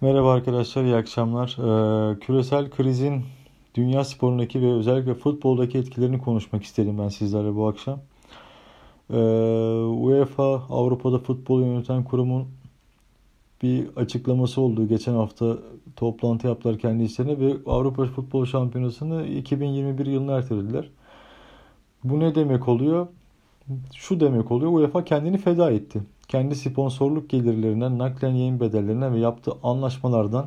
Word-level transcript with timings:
Merhaba 0.00 0.32
arkadaşlar, 0.32 0.84
iyi 0.84 0.96
akşamlar. 0.96 1.48
Ee, 1.48 2.18
küresel 2.18 2.70
krizin 2.70 3.24
dünya 3.74 4.04
sporundaki 4.04 4.62
ve 4.62 4.72
özellikle 4.72 5.14
futboldaki 5.14 5.78
etkilerini 5.78 6.18
konuşmak 6.18 6.62
istedim 6.62 6.98
ben 6.98 7.08
sizlerle 7.08 7.54
bu 7.54 7.68
akşam. 7.68 8.00
Ee, 9.10 9.16
UEFA 9.84 10.54
Avrupa'da 10.70 11.18
futbol 11.18 11.60
yöneten 11.60 12.04
kurumun 12.04 12.48
bir 13.62 13.88
açıklaması 13.96 14.60
oldu. 14.60 14.88
Geçen 14.88 15.14
hafta 15.14 15.58
toplantı 15.96 16.46
yaptılar 16.46 16.78
kendi 16.78 17.04
işlerine 17.04 17.38
ve 17.40 17.54
Avrupa 17.66 18.04
Futbol 18.04 18.44
Şampiyonası'nı 18.44 19.26
2021 19.26 20.06
yılına 20.06 20.32
ertelediler. 20.32 20.90
Bu 22.04 22.20
ne 22.20 22.34
demek 22.34 22.68
oluyor? 22.68 23.06
Şu 23.94 24.20
demek 24.20 24.50
oluyor. 24.50 24.72
UEFA 24.72 25.04
kendini 25.04 25.38
feda 25.38 25.70
etti 25.70 26.02
kendi 26.28 26.56
sponsorluk 26.56 27.30
gelirlerinden, 27.30 27.98
naklen 27.98 28.34
yayın 28.34 28.60
bedellerinden 28.60 29.14
ve 29.14 29.18
yaptığı 29.18 29.52
anlaşmalardan 29.62 30.46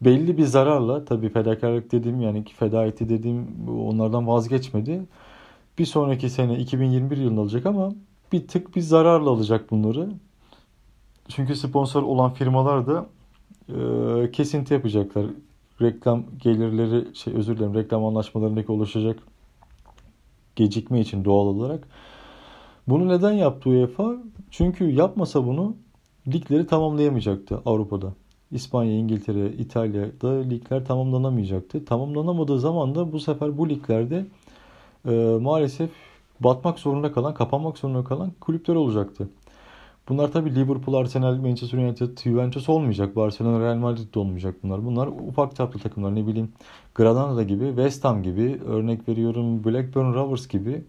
belli 0.00 0.38
bir 0.38 0.44
zararla 0.44 1.04
tabii 1.04 1.28
fedakarlık 1.28 1.92
dediğim 1.92 2.20
yani 2.20 2.44
feda 2.44 2.86
etti 2.86 3.08
dediğim 3.08 3.68
onlardan 3.68 4.26
vazgeçmedi. 4.26 5.02
Bir 5.78 5.86
sonraki 5.86 6.30
sene 6.30 6.58
2021 6.58 7.16
yılında 7.16 7.40
alacak 7.40 7.66
ama 7.66 7.92
bir 8.32 8.48
tık 8.48 8.76
bir 8.76 8.80
zararla 8.80 9.30
alacak 9.30 9.70
bunları. 9.70 10.10
Çünkü 11.28 11.56
sponsor 11.56 12.02
olan 12.02 12.32
firmalar 12.32 12.86
da 12.86 13.06
e, 13.68 14.30
kesinti 14.30 14.74
yapacaklar. 14.74 15.26
Reklam 15.82 16.24
gelirleri 16.38 17.16
şey 17.16 17.34
özür 17.34 17.56
dilerim 17.56 17.74
reklam 17.74 18.04
anlaşmalarındaki 18.04 18.72
oluşacak 18.72 19.18
gecikme 20.56 21.00
için 21.00 21.24
doğal 21.24 21.46
olarak 21.46 21.88
bunu 22.88 23.08
neden 23.08 23.32
yaptı 23.32 23.70
UEFA? 23.70 24.16
Çünkü 24.50 24.90
yapmasa 24.90 25.46
bunu 25.46 25.76
ligleri 26.32 26.66
tamamlayamayacaktı 26.66 27.60
Avrupa'da. 27.66 28.12
İspanya, 28.52 28.92
İngiltere, 28.92 29.52
İtalya'da 29.52 30.30
ligler 30.30 30.84
tamamlanamayacaktı. 30.84 31.84
Tamamlanamadığı 31.84 32.60
zaman 32.60 32.94
da 32.94 33.12
bu 33.12 33.20
sefer 33.20 33.58
bu 33.58 33.68
liglerde 33.68 34.26
e, 35.08 35.38
maalesef 35.40 35.90
batmak 36.40 36.78
zorunda 36.78 37.12
kalan, 37.12 37.34
kapanmak 37.34 37.78
zorunda 37.78 38.04
kalan 38.04 38.32
kulüpler 38.40 38.74
olacaktı. 38.74 39.28
Bunlar 40.08 40.32
tabi 40.32 40.54
Liverpool, 40.54 40.94
Arsenal, 40.94 41.34
Manchester 41.34 41.78
United, 41.78 42.18
Juventus 42.18 42.68
olmayacak. 42.68 43.16
Barcelona, 43.16 43.60
Real 43.60 43.76
Madrid 43.76 44.14
de 44.14 44.18
olmayacak 44.18 44.54
bunlar. 44.62 44.84
Bunlar 44.84 45.06
ufak 45.06 45.56
çaplı 45.56 45.80
takımlar. 45.80 46.14
Ne 46.14 46.26
bileyim 46.26 46.52
Granada 46.94 47.42
gibi, 47.42 47.66
West 47.66 48.04
Ham 48.04 48.22
gibi, 48.22 48.60
örnek 48.66 49.08
veriyorum 49.08 49.64
Blackburn 49.64 50.14
Rovers 50.14 50.48
gibi 50.48 50.84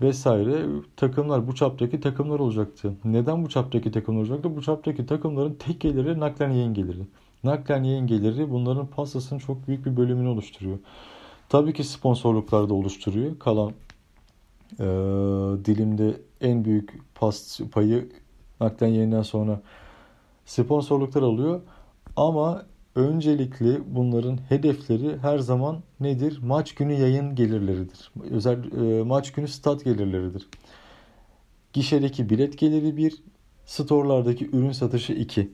vesaire 0.00 0.66
takımlar 0.96 1.46
bu 1.46 1.54
çaptaki 1.54 2.00
takımlar 2.00 2.38
olacaktı. 2.38 2.92
Neden 3.04 3.44
bu 3.44 3.48
çaptaki 3.48 3.92
takımlar 3.92 4.20
olacaktı? 4.20 4.56
Bu 4.56 4.62
çaptaki 4.62 5.06
takımların 5.06 5.54
tek 5.54 5.80
geliri 5.80 6.20
naklen 6.20 6.50
yayın 6.50 6.74
geliri. 6.74 7.02
Naklen 7.44 7.82
yayın 7.82 8.06
geliri 8.06 8.50
bunların 8.50 8.86
pastasının 8.86 9.38
çok 9.38 9.68
büyük 9.68 9.86
bir 9.86 9.96
bölümünü 9.96 10.28
oluşturuyor. 10.28 10.78
Tabii 11.48 11.72
ki 11.72 11.84
sponsorluklar 11.84 12.68
da 12.68 12.74
oluşturuyor. 12.74 13.38
Kalan 13.38 13.72
e, 14.78 14.84
dilimde 15.64 16.20
en 16.40 16.64
büyük 16.64 17.14
pas 17.14 17.60
payı 17.72 18.08
naklen 18.60 18.88
yayından 18.88 19.22
sonra 19.22 19.60
sponsorluklar 20.46 21.22
alıyor. 21.22 21.60
Ama 22.16 22.62
Öncelikli 22.98 23.80
bunların 23.86 24.38
hedefleri 24.48 25.18
her 25.18 25.38
zaman 25.38 25.82
nedir? 26.00 26.38
Maç 26.42 26.74
günü 26.74 26.92
yayın 26.92 27.34
gelirleridir. 27.34 28.12
Özel 28.30 28.72
e, 28.72 29.02
maç 29.02 29.32
günü 29.32 29.48
stat 29.48 29.84
gelirleridir. 29.84 30.48
Gişedeki 31.72 32.30
bilet 32.30 32.58
geliri 32.58 32.96
1, 32.96 33.22
storelardaki 33.66 34.50
ürün 34.50 34.72
satışı 34.72 35.12
2. 35.12 35.50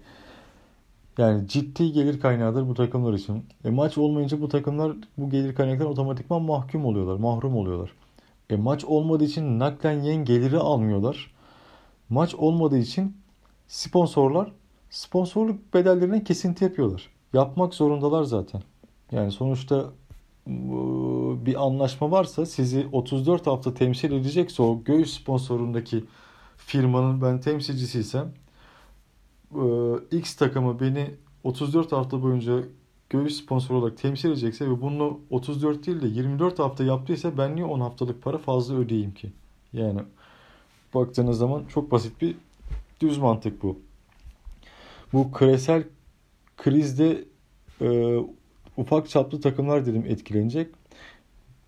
Yani 1.19 1.49
ciddi 1.49 1.93
gelir 1.93 2.21
kaynağıdır 2.21 2.69
bu 2.69 2.75
takımlar 2.75 3.13
için. 3.13 3.45
E, 3.65 3.71
maç 3.71 3.99
olmayınca 3.99 4.41
bu 4.41 4.49
takımlar 4.49 4.93
bu 5.19 5.31
gelir 5.31 5.55
kaynaklarından 5.55 5.93
otomatikman 5.93 6.43
mahkum 6.43 6.85
oluyorlar, 6.85 7.17
mahrum 7.17 7.57
oluyorlar. 7.57 7.91
E, 8.51 8.57
maç 8.57 8.85
olmadığı 8.85 9.25
için 9.25 9.59
naklen 9.59 10.03
yayın 10.03 10.25
geliri 10.25 10.59
almıyorlar. 10.59 11.35
Maç 12.09 12.35
olmadığı 12.35 12.79
için 12.79 13.17
sponsorlar 13.69 14.53
sponsorluk 14.91 15.75
bedellerine 15.75 16.25
kesinti 16.25 16.65
yapıyorlar 16.65 17.14
yapmak 17.35 17.75
zorundalar 17.75 18.25
zaten. 18.25 18.63
Yani 19.13 19.33
sonuçta 19.33 19.91
bir 21.47 21.65
anlaşma 21.67 22.11
varsa 22.11 22.47
sizi 22.47 22.89
34 22.93 23.47
hafta 23.47 23.75
temsil 23.75 24.13
edecekse 24.13 24.63
o 24.63 24.85
göğüs 24.85 25.21
sponsorundaki 25.21 26.05
firmanın 26.57 27.23
ben 27.23 27.41
temsilcisiysem 27.41 28.33
X 30.11 30.35
takımı 30.37 30.81
beni 30.81 31.11
34 31.45 31.93
hafta 31.93 32.23
boyunca 32.23 32.63
göğüs 33.11 33.43
sponsor 33.43 33.75
olarak 33.75 33.99
temsil 33.99 34.29
edecekse 34.29 34.71
ve 34.71 34.83
bunu 34.83 35.21
34 35.31 35.87
değil 35.87 36.03
de 36.03 36.07
24 36.07 36.59
hafta 36.59 36.85
yaptıysa 36.85 37.39
ben 37.39 37.57
niye 37.57 37.67
10 37.67 37.81
haftalık 37.81 38.23
para 38.23 38.39
fazla 38.39 38.75
ödeyeyim 38.75 39.15
ki? 39.15 39.33
Yani 39.73 40.01
baktığınız 40.95 41.39
zaman 41.39 41.65
çok 41.69 41.91
basit 41.91 42.23
bir 42.23 42.37
düz 43.01 43.19
mantık 43.19 43.63
bu. 43.63 43.79
Bu 45.13 45.33
küresel 45.33 45.85
krizde 46.57 47.25
e, 47.81 48.19
ufak 48.77 49.09
çaplı 49.09 49.41
takımlar 49.41 49.87
dedim 49.87 50.05
etkilenecek. 50.09 50.69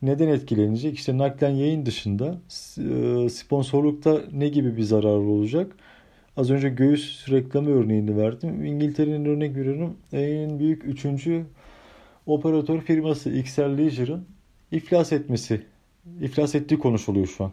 Neden 0.02 0.28
etkilenecek? 0.28 0.94
İşte 0.94 1.18
naklen 1.18 1.50
yayın 1.50 1.86
dışında 1.86 2.38
e, 2.78 3.28
sponsorlukta 3.28 4.20
ne 4.32 4.48
gibi 4.48 4.76
bir 4.76 4.82
zararı 4.82 5.20
olacak? 5.20 5.76
Az 6.36 6.50
önce 6.50 6.68
göğüs 6.68 7.28
reklamı 7.30 7.70
örneğini 7.70 8.16
verdim. 8.16 8.64
İngiltere'nin 8.64 9.24
örnek 9.24 9.56
veriyorum. 9.56 9.96
En 10.12 10.58
büyük 10.58 10.84
üçüncü 10.84 11.44
operatör 12.26 12.80
firması 12.80 13.30
XL 13.30 13.78
Leisure'ın 13.78 14.24
iflas 14.72 15.12
etmesi, 15.12 15.62
iflas 16.20 16.54
ettiği 16.54 16.78
konuşuluyor 16.78 17.26
şu 17.26 17.44
an. 17.44 17.52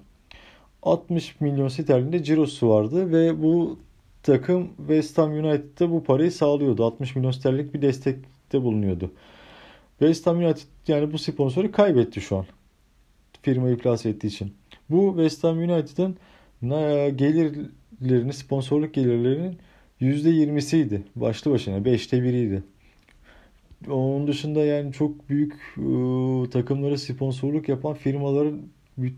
60 0.83 1.41
milyon 1.41 1.67
sterlinde 1.67 2.23
cirosu 2.23 2.69
vardı 2.69 3.11
ve 3.11 3.43
bu 3.43 3.79
takım 4.23 4.67
West 4.77 5.17
Ham 5.17 5.31
United'da 5.31 5.91
bu 5.91 6.03
parayı 6.03 6.31
sağlıyordu. 6.31 6.85
60 6.85 7.15
milyon 7.15 7.31
sterlinlik 7.31 7.73
bir 7.73 7.81
destekte 7.81 8.61
bulunuyordu. 8.61 9.11
West 9.99 10.27
Ham 10.27 10.37
United 10.37 10.61
yani 10.87 11.13
bu 11.13 11.17
sponsoru 11.17 11.71
kaybetti 11.71 12.21
şu 12.21 12.37
an. 12.37 12.45
Firma 13.41 13.69
iflas 13.69 14.05
ettiği 14.05 14.27
için. 14.27 14.53
Bu 14.89 15.13
West 15.15 15.43
Ham 15.43 15.57
United'ın 15.57 16.17
gelirlerini, 17.17 18.33
sponsorluk 18.33 18.93
gelirlerinin 18.93 19.57
%20'siydi. 20.01 21.01
Başlı 21.15 21.51
başına 21.51 21.77
5'te 21.77 22.17
1'iydi. 22.17 22.61
Onun 23.89 24.27
dışında 24.27 24.65
yani 24.65 24.93
çok 24.93 25.29
büyük 25.29 25.53
ıı, 25.77 26.49
takımlara 26.49 26.97
sponsorluk 26.97 27.69
yapan 27.69 27.93
firmaların 27.93 28.61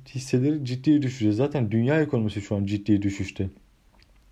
hisseleri 0.10 0.66
ciddi 0.66 1.02
düşüşte. 1.02 1.32
Zaten 1.32 1.72
dünya 1.72 2.02
ekonomisi 2.02 2.42
şu 2.42 2.56
an 2.56 2.66
ciddi 2.66 3.02
düşüşte. 3.02 3.50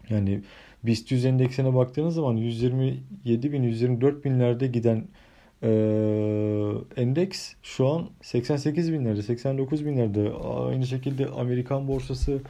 Yani 0.09 0.41
BIST 0.83 1.11
100 1.11 1.25
endeksine 1.25 1.75
baktığınız 1.75 2.15
zaman 2.15 2.37
127 2.37 3.53
bin, 3.53 3.63
124 3.63 4.25
binlerde 4.25 4.67
giden 4.67 5.07
e, 5.63 5.69
endeks 6.97 7.53
şu 7.63 7.87
an 7.87 8.09
88 8.21 8.93
binlerde, 8.93 9.21
89 9.21 9.85
binlerde. 9.85 10.31
Aynı 10.67 10.87
şekilde 10.87 11.27
Amerikan 11.27 11.87
borsası, 11.87 12.41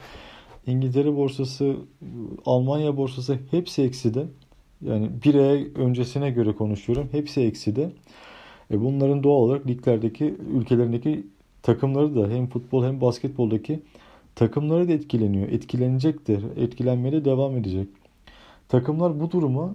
İngiltere 0.66 1.16
borsası, 1.16 1.76
Almanya 2.46 2.96
borsası 2.96 3.38
hepsi 3.50 3.82
ekside. 3.82 4.26
Yani 4.82 5.10
bir 5.24 5.34
ay 5.34 5.68
öncesine 5.74 6.30
göre 6.30 6.52
konuşuyorum. 6.52 7.08
Hepsi 7.12 7.40
ekside. 7.40 7.90
E 8.70 8.80
bunların 8.80 9.22
doğal 9.22 9.36
olarak 9.36 9.66
liglerdeki, 9.66 10.34
ülkelerindeki 10.54 11.26
takımları 11.62 12.16
da 12.16 12.28
hem 12.30 12.46
futbol 12.46 12.84
hem 12.84 13.00
basketboldaki 13.00 13.82
Takımları 14.36 14.88
da 14.88 14.92
etkileniyor. 14.92 15.48
Etkilenecektir. 15.48 16.56
Etkilenmeye 16.56 17.12
de 17.12 17.24
devam 17.24 17.56
edecek. 17.56 17.88
Takımlar 18.68 19.20
bu 19.20 19.30
duruma 19.30 19.74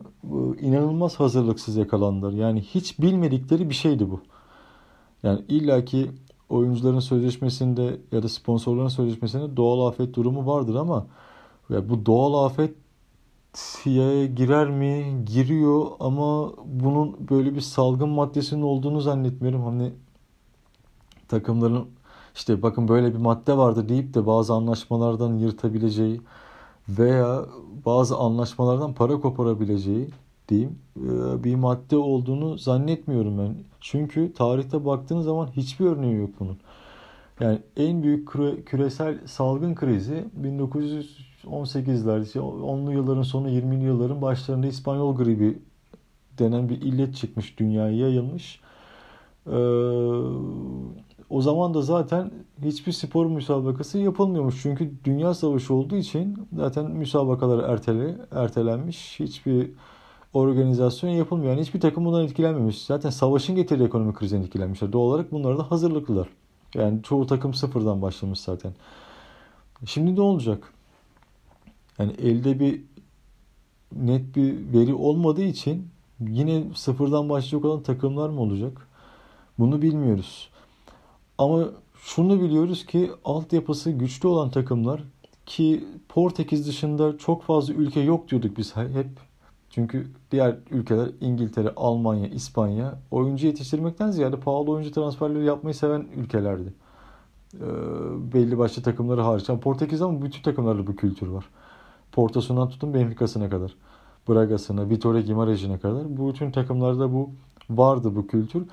inanılmaz 0.61 1.19
hazırlıksız 1.19 1.75
yakalandılar. 1.75 2.31
Yani 2.31 2.61
hiç 2.61 2.99
bilmedikleri 2.99 3.69
bir 3.69 3.75
şeydi 3.75 4.11
bu. 4.11 4.21
Yani 5.23 5.41
illaki 5.47 6.11
oyuncuların 6.49 6.99
sözleşmesinde 6.99 7.97
ya 8.11 8.23
da 8.23 8.29
sponsorların 8.29 8.87
sözleşmesinde 8.87 9.57
doğal 9.57 9.87
afet 9.87 10.15
durumu 10.15 10.45
vardır 10.45 10.75
ama 10.75 11.07
ya 11.69 11.89
bu 11.89 12.05
doğal 12.05 12.45
afet 12.45 12.75
girer 14.35 14.69
mi? 14.69 15.25
Giriyor 15.25 15.85
ama 15.99 16.51
bunun 16.65 17.29
böyle 17.29 17.55
bir 17.55 17.61
salgın 17.61 18.09
maddesinin 18.09 18.61
olduğunu 18.61 19.01
zannetmiyorum. 19.01 19.63
Hani 19.63 19.91
takımların 21.27 21.87
işte 22.35 22.61
bakın 22.61 22.87
böyle 22.87 23.13
bir 23.13 23.19
madde 23.19 23.57
vardı 23.57 23.89
deyip 23.89 24.13
de 24.13 24.25
bazı 24.25 24.53
anlaşmalardan 24.53 25.33
yırtabileceği 25.33 26.21
veya 26.89 27.45
bazı 27.85 28.17
anlaşmalardan 28.17 28.93
para 28.93 29.19
koparabileceği 29.21 30.09
diyeyim 30.49 30.79
e, 30.97 31.43
bir 31.43 31.55
madde 31.55 31.97
olduğunu 31.97 32.57
zannetmiyorum 32.57 33.37
ben. 33.37 33.55
Çünkü 33.81 34.33
tarihte 34.33 34.85
baktığınız 34.85 35.25
zaman 35.25 35.47
hiçbir 35.47 35.85
örneği 35.85 36.15
yok 36.15 36.29
bunun. 36.39 36.57
Yani 37.39 37.59
en 37.77 38.03
büyük 38.03 38.27
küresel 38.65 39.27
salgın 39.27 39.75
krizi 39.75 40.25
1918'ler, 40.43 42.39
10'lu 42.39 42.91
yılların 42.91 43.21
sonu 43.21 43.49
20'li 43.49 43.83
yılların 43.83 44.21
başlarında 44.21 44.67
İspanyol 44.67 45.15
gribi 45.15 45.59
denen 46.39 46.69
bir 46.69 46.81
illet 46.81 47.15
çıkmış 47.15 47.59
dünyaya 47.59 47.97
yayılmış. 47.97 48.61
Ee, 49.47 49.51
o 51.29 51.41
zaman 51.41 51.73
da 51.73 51.81
zaten 51.81 52.31
hiçbir 52.63 52.91
spor 52.91 53.25
müsabakası 53.25 53.97
yapılmıyormuş. 53.97 54.61
Çünkü 54.61 54.91
dünya 55.03 55.33
savaşı 55.33 55.73
olduğu 55.73 55.95
için 55.95 56.47
zaten 56.55 56.91
müsabakalar 56.91 57.69
ertele, 57.69 58.15
ertelenmiş. 58.31 59.19
Hiçbir 59.19 59.71
organizasyon 60.33 61.09
yapılmıyor. 61.09 61.51
Yani 61.51 61.61
hiçbir 61.61 61.79
takım 61.79 62.05
bundan 62.05 62.23
etkilenmemiş. 62.23 62.85
Zaten 62.85 63.09
savaşın 63.09 63.55
getirdiği 63.55 63.83
ekonomik 63.83 64.15
krizden 64.15 64.41
etkilenmişler. 64.41 64.93
Doğal 64.93 65.03
olarak 65.03 65.31
bunlara 65.31 65.57
da 65.57 65.71
hazırlıklılar. 65.71 66.27
Yani 66.73 67.03
çoğu 67.03 67.27
takım 67.27 67.53
sıfırdan 67.53 68.01
başlamış 68.01 68.39
zaten. 68.39 68.73
Şimdi 69.85 70.15
ne 70.15 70.21
olacak? 70.21 70.73
Yani 71.99 72.11
elde 72.11 72.59
bir 72.59 72.81
net 73.95 74.35
bir 74.35 74.73
veri 74.73 74.93
olmadığı 74.93 75.43
için 75.43 75.87
yine 76.19 76.63
sıfırdan 76.75 77.29
başlayacak 77.29 77.65
olan 77.65 77.83
takımlar 77.83 78.29
mı 78.29 78.41
olacak? 78.41 78.87
Bunu 79.59 79.81
bilmiyoruz. 79.81 80.49
Ama 81.39 81.65
şunu 82.03 82.41
biliyoruz 82.41 82.85
ki 82.85 83.11
altyapısı 83.25 83.91
güçlü 83.91 84.27
olan 84.27 84.49
takımlar 84.49 85.03
ki 85.45 85.85
Portekiz 86.09 86.67
dışında 86.67 87.17
çok 87.17 87.43
fazla 87.43 87.73
ülke 87.73 87.99
yok 87.99 88.29
diyorduk 88.29 88.57
biz 88.57 88.75
hep. 88.75 89.07
Çünkü 89.69 90.07
diğer 90.31 90.57
ülkeler 90.71 91.09
İngiltere, 91.21 91.73
Almanya, 91.75 92.27
İspanya 92.27 92.99
oyuncu 93.11 93.47
yetiştirmekten 93.47 94.11
ziyade 94.11 94.39
pahalı 94.39 94.71
oyuncu 94.71 94.91
transferleri 94.91 95.45
yapmayı 95.45 95.75
seven 95.75 96.07
ülkelerdi. 96.15 96.73
Ee, 97.55 97.59
belli 98.33 98.57
başlı 98.57 98.83
takımları 98.83 99.21
hariç. 99.21 99.49
Yani 99.49 99.59
Portekiz'de 99.59 100.03
ama 100.03 100.21
bütün 100.21 100.41
takımlarda 100.41 100.87
bu 100.87 100.95
kültür 100.95 101.27
var. 101.27 101.45
Porto'sundan 102.11 102.69
tutun 102.69 102.93
Benfica'sına 102.93 103.49
kadar. 103.49 103.75
Braga'sına, 104.29 104.89
Vitória 104.89 105.21
Guimarães'ine 105.21 105.79
kadar. 105.79 106.17
Bütün 106.17 106.51
takımlarda 106.51 107.13
bu 107.13 107.29
vardı 107.69 108.15
bu 108.15 108.27
kültür. 108.27 108.63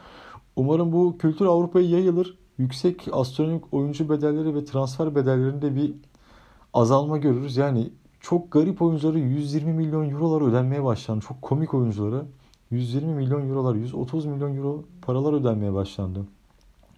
Umarım 0.56 0.92
bu 0.92 1.18
kültür 1.18 1.46
Avrupa'ya 1.46 1.88
yayılır. 1.88 2.45
Yüksek 2.58 3.08
astronomik 3.12 3.74
oyuncu 3.74 4.08
bedelleri 4.08 4.54
ve 4.54 4.64
transfer 4.64 5.14
bedellerinde 5.14 5.76
bir 5.76 5.94
azalma 6.74 7.18
görürüz. 7.18 7.56
Yani 7.56 7.90
çok 8.20 8.52
garip 8.52 8.82
oyunculara 8.82 9.18
120 9.18 9.72
milyon 9.72 10.10
eurolar 10.10 10.50
ödenmeye 10.50 10.84
başlandı. 10.84 11.24
Çok 11.28 11.42
komik 11.42 11.74
oyunculara 11.74 12.24
120 12.70 13.14
milyon 13.14 13.48
eurolar, 13.48 13.74
130 13.74 14.26
milyon 14.26 14.56
euro 14.56 14.84
paralar 15.02 15.32
ödenmeye 15.32 15.74
başlandı. 15.74 16.26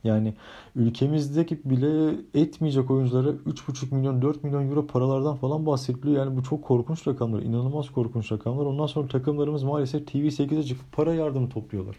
Yani 0.05 0.35
ülkemizdeki 0.77 1.61
bile 1.65 2.17
etmeyecek 2.35 2.91
oyunculara 2.91 3.29
3,5 3.29 3.95
milyon 3.95 4.23
4 4.23 4.45
milyon 4.45 4.71
euro 4.71 4.87
paralardan 4.87 5.37
falan 5.37 5.67
bahsediliyor. 5.67 6.17
Yani 6.17 6.37
bu 6.37 6.43
çok 6.43 6.65
korkunç 6.65 7.09
rakamlar. 7.09 7.43
inanılmaz 7.43 7.91
korkunç 7.91 8.33
rakamlar. 8.33 8.67
Ondan 8.67 8.87
sonra 8.87 9.09
takımlarımız 9.09 9.63
maalesef 9.63 10.03
TV8'e 10.03 10.63
çıkıp 10.63 10.93
para 10.93 11.15
yardımı 11.15 11.49
topluyorlar. 11.49 11.97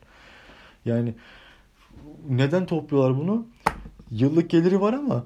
Yani 0.85 1.15
neden 2.29 2.65
topluyorlar 2.65 3.17
bunu? 3.17 3.47
Yıllık 4.11 4.49
geliri 4.49 4.81
var 4.81 4.93
ama 4.93 5.25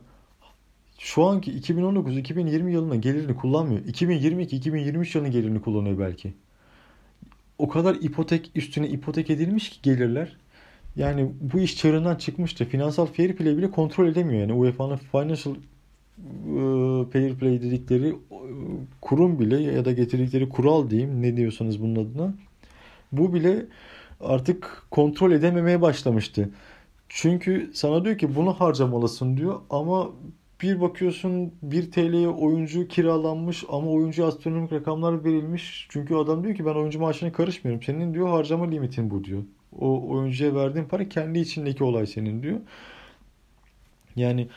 şu 1.00 1.24
anki 1.24 1.52
2019-2020 1.52 2.70
yılının 2.70 3.02
gelirini 3.02 3.36
kullanmıyor. 3.36 3.81
2022-2023 3.86 5.18
yılının 5.18 5.31
gelirini 5.31 5.62
kullanıyor 5.62 6.00
belki. 6.00 6.34
O 7.58 7.70
kadar 7.70 7.96
ipotek 7.96 8.52
üstüne 8.56 8.88
ipotek 8.88 9.30
edilmiş 9.30 9.70
ki 9.70 9.80
gelirler. 9.84 10.38
Yani 10.96 11.31
bu 11.42 11.60
iş 11.60 11.78
çığırından 11.78 12.16
çıkmıştı. 12.16 12.66
Finansal 12.66 13.06
fair 13.06 13.36
play 13.36 13.58
bile 13.58 13.72
kontrol 13.72 14.08
edemiyor. 14.08 14.42
Yani 14.42 14.54
UEFA'nın 14.54 14.98
financial 14.98 15.56
ıı, 16.48 17.10
fair 17.10 17.36
play 17.36 17.62
dedikleri 17.62 18.08
ıı, 18.08 18.18
kurum 19.02 19.40
bile 19.40 19.62
ya 19.62 19.86
da 19.86 19.92
getirdikleri 19.92 20.50
kural 20.50 20.90
diyeyim 20.90 21.22
ne 21.22 21.38
diyorsanız 21.38 21.81
bunun 21.81 21.96
adına. 21.96 22.34
Bu 23.12 23.34
bile 23.34 23.66
artık 24.21 24.83
kontrol 24.92 25.31
edememeye 25.31 25.81
başlamıştı. 25.81 26.50
Çünkü 27.10 27.71
sana 27.74 28.06
diyor 28.06 28.18
ki 28.18 28.36
bunu 28.36 28.54
harcamalısın 28.54 29.38
diyor 29.38 29.60
ama 29.69 30.10
bir 30.62 30.81
bakıyorsun 30.81 31.54
1 31.62 31.92
TL'ye 31.92 32.27
oyuncu 32.27 32.88
kiralanmış 32.88 33.63
ama 33.69 33.92
oyuncu 33.92 34.25
astronomik 34.25 34.71
rakamlar 34.74 35.24
verilmiş. 35.24 35.88
Çünkü 35.89 36.15
adam 36.15 36.44
diyor 36.44 36.56
ki 36.56 36.65
ben 36.65 36.75
oyuncu 36.75 37.00
maaşına 37.00 37.31
karışmıyorum. 37.31 37.83
Senin 37.83 38.13
diyor 38.13 38.27
harcama 38.27 38.65
limitin 38.69 39.10
bu 39.10 39.24
diyor. 39.24 39.44
O 39.80 40.10
oyuncuya 40.10 40.56
verdiğin 40.56 40.86
para 40.86 41.10
kendi 41.10 41.39
içindeki 41.39 41.83
olay 41.83 42.07
senin 42.07 42.44
diyor. 42.44 42.60
Yani 44.15 44.48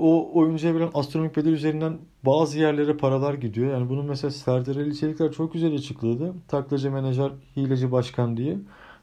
o 0.00 0.30
oyuncuya 0.34 0.74
verilen 0.74 0.90
astronomik 0.94 1.36
bedel 1.36 1.52
üzerinden 1.52 1.98
bazı 2.26 2.58
yerlere 2.58 2.96
paralar 2.96 3.34
gidiyor. 3.34 3.72
Yani 3.72 3.88
bunu 3.88 4.02
mesela 4.02 4.30
Serdar 4.30 4.76
Ali 4.76 4.96
Çelikler 4.98 5.32
çok 5.32 5.52
güzel 5.52 5.74
açıkladı. 5.74 6.34
Taklacı 6.48 6.90
menajer, 6.90 7.30
hileci 7.56 7.92
başkan 7.92 8.36
diye. 8.36 8.58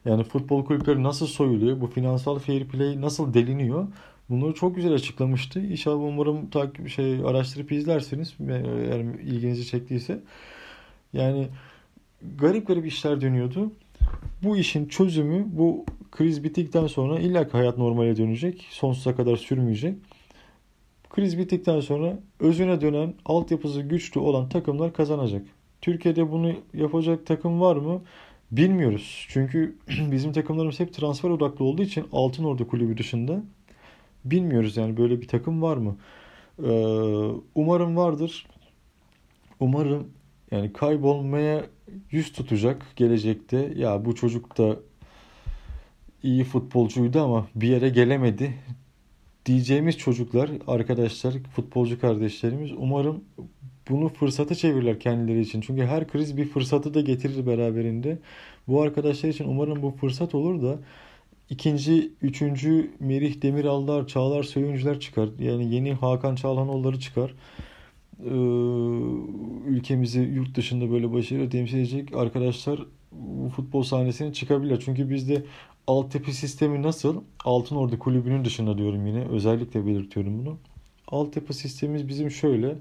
Yani 0.06 0.24
futbol 0.24 0.66
kulüpleri 0.66 1.04
nasıl 1.04 1.28
soyuluyor? 1.28 1.82
Bu 1.82 1.88
finansal 1.88 2.40
fair 2.40 2.68
play 2.68 3.02
nasıl 3.02 3.34
deliniyor? 3.34 3.88
Bunları 4.30 4.54
çok 4.54 4.76
güzel 4.76 4.94
açıklamıştı. 4.94 5.60
İnşallah 5.60 6.00
umarım 6.00 6.50
takip 6.50 6.90
şey 6.90 7.20
araştırıp 7.26 7.72
izlerseniz 7.72 8.36
eğer 8.50 9.00
ilginizi 9.00 9.66
çektiyse. 9.66 10.20
Yani 11.14 11.48
garip 12.38 12.68
garip 12.68 12.86
işler 12.86 13.22
dönüyordu. 13.22 13.72
Bu 14.44 14.58
işin 14.58 14.88
çözümü 14.88 15.46
bu 15.52 15.86
kriz 16.12 16.44
bittikten 16.44 16.88
sonra 16.88 17.20
illa 17.20 17.48
ki 17.48 17.52
hayat 17.52 17.78
normale 17.78 18.18
dönecek. 18.18 18.68
Sonsuza 18.70 19.16
kadar 19.16 19.36
sürmeyecek. 19.36 19.96
Kriz 21.20 21.38
bittikten 21.38 21.80
sonra 21.80 22.20
özüne 22.40 22.82
dönen, 22.82 23.14
altyapısı 23.26 23.82
güçlü 23.82 24.20
olan 24.20 24.50
takımlar 24.50 24.94
kazanacak. 24.94 25.46
Türkiye'de 25.82 26.32
bunu 26.32 26.54
yapacak 26.74 27.26
takım 27.26 27.62
var 27.62 27.76
mı? 27.76 28.02
Bilmiyoruz. 28.52 29.26
Çünkü 29.30 29.76
bizim 30.12 30.34
takımlarımız 30.34 30.80
hep 30.80 30.94
transfer 30.94 31.30
odaklı 31.30 31.66
olduğu 31.66 31.82
için 31.82 32.06
Altın 32.12 32.44
Ordu 32.44 32.68
kulübü 32.68 32.98
dışında 32.98 33.44
bilmiyoruz 34.26 34.78
yani 34.78 34.98
böyle 34.98 35.22
bir 35.22 35.28
takım 35.28 35.62
var 35.62 35.78
mı? 35.78 35.98
Ee, 36.64 36.72
umarım 37.56 37.98
vardır. 37.98 38.48
Umarım 39.60 40.08
yani 40.52 40.74
kaybolmaya 40.74 41.66
yüz 42.12 42.32
tutacak 42.32 42.86
gelecekte. 42.96 43.74
Ya 43.76 44.06
bu 44.06 44.16
çocuk 44.16 44.58
da 44.58 44.76
iyi 46.24 46.44
futbolcuydu 46.44 47.22
ama 47.22 47.48
bir 47.56 47.68
yere 47.68 47.90
gelemedi 47.90 48.54
diyeceğimiz 49.46 49.98
çocuklar, 49.98 50.50
arkadaşlar, 50.68 51.34
futbolcu 51.56 52.02
kardeşlerimiz 52.02 52.72
umarım 52.78 53.24
bunu 53.90 54.10
fırsata 54.10 54.56
çevirirler 54.56 55.00
kendileri 55.00 55.42
için. 55.42 55.62
Çünkü 55.62 55.84
her 55.84 56.08
kriz 56.08 56.38
bir 56.38 56.46
fırsatı 56.46 56.94
da 56.94 57.02
getirir 57.02 57.48
beraberinde. 57.48 58.20
Bu 58.68 58.82
arkadaşlar 58.82 59.30
için 59.30 59.46
umarım 59.48 59.82
bu 59.82 59.92
fırsat 59.92 60.36
olur 60.36 60.62
da 60.62 60.80
ikinci, 61.50 62.12
üçüncü 62.22 62.92
Merih 63.00 63.42
Demirallar, 63.42 64.08
Çağlar 64.08 64.44
Söyüncüler 64.44 65.00
çıkar. 65.00 65.30
Yani 65.40 65.76
yeni 65.76 65.94
Hakan 65.94 66.36
Çalhanoğulları 66.36 67.00
çıkar. 67.00 67.34
Ee, 68.26 68.30
ülkemizi 69.68 70.20
yurt 70.20 70.56
dışında 70.56 70.92
böyle 70.92 71.14
başarıyla 71.14 71.50
temsil 71.50 71.78
edecek 71.78 72.16
arkadaşlar 72.16 72.80
futbol 73.56 73.84
sahnesine 73.84 74.34
çıkabilir. 74.34 74.82
Çünkü 74.86 75.10
bizde 75.10 75.46
altyapı 75.88 76.32
sistemi 76.32 76.84
nasıl? 76.84 77.24
Altın 77.46 77.76
Ordu 77.76 78.00
kulübünün 78.00 78.46
dışında 78.46 78.78
diyorum 78.78 79.08
yine. 79.08 79.26
Özellikle 79.26 79.86
belirtiyorum 79.86 80.46
bunu. 80.46 80.58
Altyapı 81.08 81.54
sistemimiz 81.54 82.08
bizim 82.08 82.32
şöyle. 82.32 82.76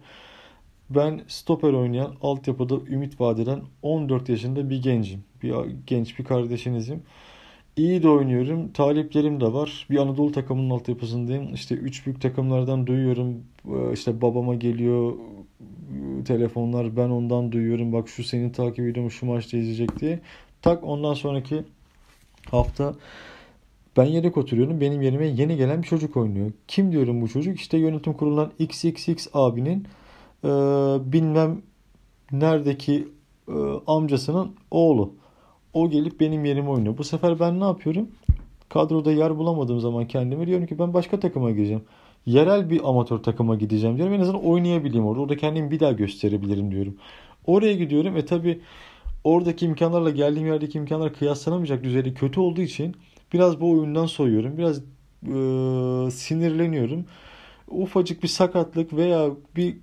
Ben 0.90 1.20
stoper 1.28 1.72
oynayan, 1.72 2.14
altyapıda 2.22 2.74
ümit 2.74 3.20
vadeden 3.20 3.62
14 3.82 4.28
yaşında 4.28 4.70
bir 4.70 4.82
gencim. 4.82 5.24
Bir 5.42 5.54
genç 5.86 6.18
bir 6.18 6.24
kardeşinizim. 6.24 7.02
İyi 7.76 8.02
de 8.02 8.08
oynuyorum. 8.08 8.72
Taliplerim 8.72 9.40
de 9.40 9.52
var. 9.52 9.86
Bir 9.90 9.98
Anadolu 9.98 10.32
takımının 10.32 10.70
altyapısındayım. 10.70 11.54
İşte 11.54 11.74
üç 11.74 12.06
büyük 12.06 12.20
takımlardan 12.22 12.86
duyuyorum. 12.86 13.44
Ee, 13.68 13.92
işte 13.92 14.22
babama 14.22 14.54
geliyor 14.54 15.12
telefonlar. 16.24 16.96
Ben 16.96 17.08
ondan 17.08 17.52
duyuyorum. 17.52 17.92
Bak 17.92 18.08
şu 18.08 18.24
seni 18.24 18.52
takip 18.52 18.78
ediyorum. 18.78 19.10
Şu 19.10 19.26
maçta 19.26 19.56
izleyecek 19.56 20.00
diye. 20.00 20.20
Tak 20.62 20.84
ondan 20.84 21.14
sonraki 21.14 21.64
hafta 22.50 22.94
ben 23.96 24.04
yedek 24.04 24.36
oturuyorum. 24.36 24.80
Benim 24.80 25.02
yerime 25.02 25.26
yeni 25.26 25.56
gelen 25.56 25.82
bir 25.82 25.86
çocuk 25.88 26.16
oynuyor. 26.16 26.52
Kim 26.68 26.92
diyorum 26.92 27.20
bu 27.20 27.28
çocuk? 27.28 27.60
İşte 27.60 27.78
yönetim 27.78 28.12
kurulundan 28.12 28.52
XXX 28.58 29.26
abinin 29.34 29.86
e, 30.44 30.48
bilmem 31.12 31.62
neredeki 32.32 33.08
e, 33.48 33.52
amcasının 33.86 34.54
oğlu. 34.70 35.14
O 35.72 35.90
gelip 35.90 36.20
benim 36.20 36.44
yerime 36.44 36.70
oynuyor. 36.70 36.98
Bu 36.98 37.04
sefer 37.04 37.40
ben 37.40 37.60
ne 37.60 37.64
yapıyorum? 37.64 38.08
Kadroda 38.68 39.12
yer 39.12 39.38
bulamadığım 39.38 39.80
zaman 39.80 40.06
kendime 40.06 40.46
diyorum 40.46 40.66
ki 40.66 40.78
ben 40.78 40.94
başka 40.94 41.20
takıma 41.20 41.50
gireceğim. 41.50 41.82
Yerel 42.28 42.70
bir 42.70 42.88
amatör 42.88 43.18
takıma 43.18 43.56
gideceğim 43.56 43.96
diyorum. 43.96 44.14
En 44.14 44.20
azından 44.20 44.44
oynayabileyim 44.44 45.06
orada. 45.06 45.20
Orada 45.20 45.36
kendimi 45.36 45.70
bir 45.70 45.80
daha 45.80 45.92
gösterebilirim 45.92 46.70
diyorum. 46.70 46.96
Oraya 47.46 47.74
gidiyorum 47.74 48.14
ve 48.14 48.26
tabii 48.26 48.60
oradaki 49.24 49.66
imkanlarla 49.66 50.10
geldiğim 50.10 50.46
yerdeki 50.46 50.78
imkanlar 50.78 51.14
kıyaslanamayacak 51.14 51.84
düzeyde 51.84 52.14
kötü 52.14 52.40
olduğu 52.40 52.60
için 52.60 52.96
biraz 53.32 53.60
bu 53.60 53.70
oyundan 53.70 54.06
soyuyorum. 54.06 54.58
Biraz 54.58 54.78
e, 54.78 56.10
sinirleniyorum. 56.10 57.04
Ufacık 57.68 58.22
bir 58.22 58.28
sakatlık 58.28 58.92
veya 58.92 59.30
bir 59.56 59.76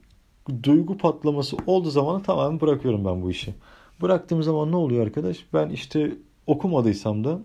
duygu 0.63 0.97
patlaması 0.97 1.57
olduğu 1.67 1.89
zaman 1.89 2.21
tamamen 2.21 2.61
bırakıyorum 2.61 3.05
ben 3.05 3.21
bu 3.21 3.31
işi. 3.31 3.53
Bıraktığım 4.01 4.43
zaman 4.43 4.71
ne 4.71 4.75
oluyor 4.75 5.05
arkadaş? 5.05 5.37
Ben 5.53 5.69
işte 5.69 6.17
okumadıysam 6.47 7.23
da 7.23 7.39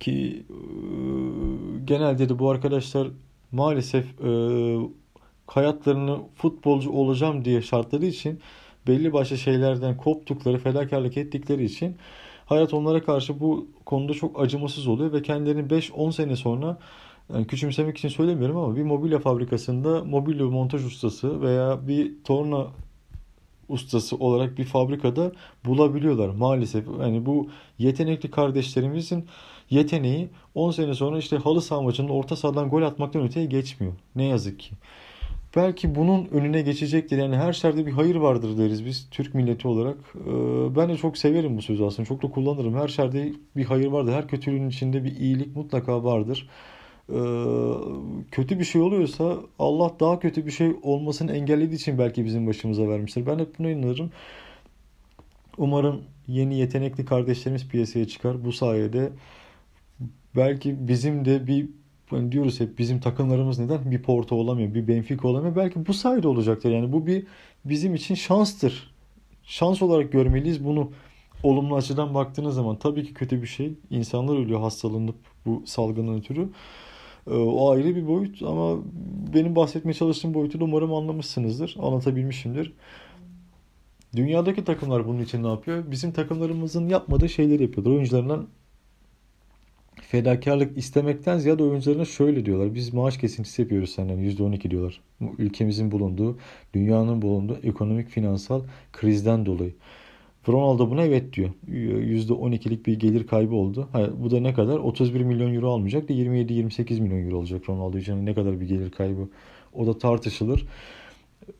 ki 0.00 0.42
e, 0.50 0.56
genelde 1.84 2.28
de 2.28 2.38
bu 2.38 2.50
arkadaşlar 2.50 3.08
maalesef 3.52 4.20
e, 4.20 4.30
hayatlarını 5.46 6.18
futbolcu 6.34 6.90
olacağım 6.90 7.44
diye 7.44 7.62
şartları 7.62 8.06
için 8.06 8.40
belli 8.86 9.12
başlı 9.12 9.38
şeylerden 9.38 9.96
koptukları, 9.96 10.58
fedakarlık 10.58 11.16
ettikleri 11.16 11.64
için 11.64 11.96
hayat 12.46 12.74
onlara 12.74 13.02
karşı 13.02 13.40
bu 13.40 13.66
konuda 13.84 14.14
çok 14.14 14.40
acımasız 14.40 14.86
oluyor 14.86 15.12
ve 15.12 15.22
kendilerini 15.22 15.68
5-10 15.68 16.12
sene 16.12 16.36
sonra 16.36 16.78
yani 17.34 17.46
küçümsemek 17.46 17.98
için 17.98 18.08
söylemiyorum 18.08 18.56
ama 18.56 18.76
bir 18.76 18.82
mobilya 18.82 19.18
fabrikasında 19.18 20.04
mobilya 20.04 20.46
montaj 20.46 20.84
ustası 20.84 21.42
veya 21.42 21.88
bir 21.88 22.12
torna 22.24 22.66
ustası 23.70 24.16
olarak 24.16 24.58
bir 24.58 24.64
fabrikada 24.64 25.32
bulabiliyorlar 25.64 26.28
maalesef. 26.28 26.84
Yani 27.00 27.26
bu 27.26 27.48
yetenekli 27.78 28.30
kardeşlerimizin 28.30 29.26
yeteneği 29.70 30.28
10 30.54 30.70
sene 30.70 30.94
sonra 30.94 31.18
işte 31.18 31.36
halı 31.36 31.62
saha 31.62 31.82
maçında 31.82 32.12
orta 32.12 32.36
sahadan 32.36 32.68
gol 32.70 32.82
atmaktan 32.82 33.22
öteye 33.22 33.46
geçmiyor. 33.46 33.92
Ne 34.16 34.24
yazık 34.24 34.58
ki. 34.60 34.70
Belki 35.56 35.94
bunun 35.94 36.24
önüne 36.24 36.62
geçecektir. 36.62 37.18
Yani 37.18 37.36
her 37.36 37.52
şerde 37.52 37.86
bir 37.86 37.92
hayır 37.92 38.16
vardır 38.16 38.58
deriz 38.58 38.84
biz 38.84 39.08
Türk 39.10 39.34
milleti 39.34 39.68
olarak. 39.68 39.96
Ee, 40.14 40.76
ben 40.76 40.88
de 40.88 40.96
çok 40.96 41.18
severim 41.18 41.56
bu 41.56 41.62
sözü 41.62 41.84
aslında. 41.84 42.08
Çok 42.08 42.22
da 42.22 42.30
kullanırım. 42.30 42.74
Her 42.74 42.88
şerde 42.88 43.32
bir 43.56 43.64
hayır 43.64 43.86
vardır. 43.86 44.12
Her 44.12 44.28
kötülüğün 44.28 44.68
içinde 44.68 45.04
bir 45.04 45.16
iyilik 45.16 45.56
mutlaka 45.56 46.04
vardır. 46.04 46.48
Ee, 47.08 47.14
kötü 48.30 48.58
bir 48.58 48.64
şey 48.64 48.82
oluyorsa 48.82 49.36
Allah 49.58 49.92
daha 50.00 50.18
kötü 50.18 50.46
bir 50.46 50.50
şey 50.50 50.72
olmasını 50.82 51.32
engellediği 51.32 51.76
için 51.76 51.98
belki 51.98 52.24
bizim 52.24 52.46
başımıza 52.46 52.88
vermiştir. 52.88 53.26
Ben 53.26 53.38
hep 53.38 53.58
buna 53.58 53.70
inanırım. 53.70 54.10
Umarım 55.58 56.00
yeni 56.28 56.58
yetenekli 56.58 57.04
kardeşlerimiz 57.04 57.68
piyasaya 57.68 58.08
çıkar. 58.08 58.44
Bu 58.44 58.52
sayede 58.52 59.10
belki 60.36 60.88
bizim 60.88 61.24
de 61.24 61.46
bir 61.46 61.68
hani 62.10 62.32
diyoruz 62.32 62.60
hep 62.60 62.78
bizim 62.78 63.00
takımlarımız 63.00 63.58
neden 63.58 63.90
bir 63.90 64.02
Porto 64.02 64.36
olamıyor, 64.36 64.74
bir 64.74 64.88
Benfica 64.88 65.28
olamıyor. 65.28 65.56
Belki 65.56 65.86
bu 65.86 65.94
sayede 65.94 66.28
olacaktır. 66.28 66.70
Yani 66.70 66.92
bu 66.92 67.06
bir 67.06 67.26
bizim 67.64 67.94
için 67.94 68.14
şanstır. 68.14 68.94
Şans 69.42 69.82
olarak 69.82 70.12
görmeliyiz 70.12 70.64
bunu. 70.64 70.90
Olumlu 71.42 71.76
açıdan 71.76 72.14
baktığınız 72.14 72.54
zaman 72.54 72.78
tabii 72.78 73.04
ki 73.04 73.14
kötü 73.14 73.42
bir 73.42 73.46
şey. 73.46 73.72
İnsanlar 73.90 74.38
ölüyor 74.38 74.60
hastalanıp 74.60 75.16
bu 75.46 75.62
salgından 75.66 76.14
ötürü. 76.14 76.48
Ee, 77.30 77.34
o 77.34 77.70
ayrı 77.70 77.96
bir 77.96 78.06
boyut 78.06 78.42
ama 78.42 78.78
benim 79.34 79.56
bahsetmeye 79.56 79.94
çalıştığım 79.94 80.34
boyutu 80.34 80.60
da 80.60 80.64
umarım 80.64 80.94
anlamışsınızdır. 80.94 81.76
Anlatabilmişimdir. 81.78 82.72
Dünyadaki 84.16 84.64
takımlar 84.64 85.06
bunun 85.06 85.22
için 85.22 85.42
ne 85.42 85.48
yapıyor? 85.48 85.84
Bizim 85.90 86.12
takımlarımızın 86.12 86.88
yapmadığı 86.88 87.28
şeyleri 87.28 87.62
yapıyorlar. 87.62 87.92
Oyuncularından 87.92 88.48
fedakarlık 90.02 90.78
istemekten 90.78 91.38
ziyade 91.38 91.62
oyuncularına 91.62 92.04
şöyle 92.04 92.46
diyorlar. 92.46 92.74
Biz 92.74 92.94
maaş 92.94 93.18
kesintisi 93.18 93.62
yapıyoruz 93.62 93.90
senden 93.90 94.18
%12 94.18 94.70
diyorlar. 94.70 95.00
Ülkemizin 95.38 95.90
bulunduğu, 95.90 96.38
dünyanın 96.74 97.22
bulunduğu 97.22 97.58
ekonomik 97.62 98.08
finansal 98.08 98.62
krizden 98.92 99.46
dolayı. 99.46 99.74
Ronaldo 100.48 100.90
buna 100.90 101.04
evet 101.04 101.32
diyor. 101.32 101.50
%12'lik 101.68 102.86
bir 102.86 102.98
gelir 102.98 103.26
kaybı 103.26 103.54
oldu. 103.54 103.88
bu 104.18 104.30
da 104.30 104.40
ne 104.40 104.54
kadar? 104.54 104.78
31 104.78 105.20
milyon 105.20 105.54
euro 105.54 105.70
almayacak 105.70 106.08
da 106.08 106.12
27-28 106.12 107.00
milyon 107.00 107.24
euro 107.24 107.36
olacak 107.38 107.68
Ronaldo 107.68 107.98
için. 107.98 108.26
Ne 108.26 108.34
kadar 108.34 108.60
bir 108.60 108.68
gelir 108.68 108.90
kaybı? 108.90 109.28
O 109.74 109.86
da 109.86 109.98
tartışılır. 109.98 110.66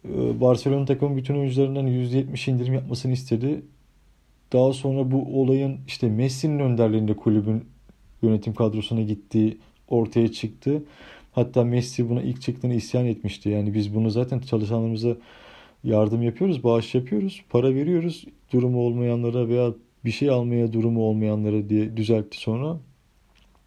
Ee, 0.05 0.41
Barcelona 0.41 0.85
takımı 0.85 1.17
bütün 1.17 1.35
oyuncularından 1.35 1.87
%70 1.87 2.51
indirim 2.51 2.75
yapmasını 2.75 3.13
istedi. 3.13 3.63
Daha 4.53 4.73
sonra 4.73 5.11
bu 5.11 5.41
olayın 5.43 5.79
işte 5.87 6.09
Messi'nin 6.09 6.59
önderliğinde 6.59 7.17
kulübün 7.17 7.65
yönetim 8.23 8.55
kadrosuna 8.55 9.01
gittiği 9.01 9.59
ortaya 9.89 10.33
çıktı. 10.33 10.83
Hatta 11.33 11.65
Messi 11.65 12.09
buna 12.11 12.23
ilk 12.23 12.43
çıktığını 12.43 12.75
isyan 12.75 13.07
etmişti. 13.07 13.49
Yani 13.49 13.75
biz 13.75 13.95
bunu 13.95 14.11
zaten 14.11 14.39
çalışanlarımıza 14.39 15.17
yardım 15.85 16.23
yapıyoruz, 16.23 16.65
bağış 16.65 16.95
yapıyoruz, 16.95 17.43
para 17.51 17.75
veriyoruz 17.75 18.25
durumu 18.53 18.81
olmayanlara 18.81 19.49
veya 19.49 19.75
bir 20.05 20.11
şey 20.11 20.31
almaya 20.31 20.73
durumu 20.73 21.03
olmayanlara 21.03 21.69
diye 21.69 21.97
düzeltti 21.97 22.41
sonra. 22.41 22.81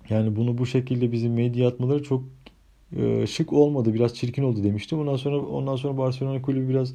Yani 0.09 0.35
bunu 0.35 0.57
bu 0.57 0.65
şekilde 0.65 1.11
bizim 1.11 1.33
medya 1.33 1.67
atmaları 1.67 2.03
çok 2.03 2.23
e, 2.97 3.27
şık 3.27 3.53
olmadı, 3.53 3.93
biraz 3.93 4.13
çirkin 4.13 4.43
oldu 4.43 4.63
demişti. 4.63 4.95
Ondan 4.95 5.15
sonra 5.15 5.37
ondan 5.37 5.75
sonra 5.75 5.97
Barcelona 5.97 6.41
kulübü 6.41 6.69
biraz 6.69 6.93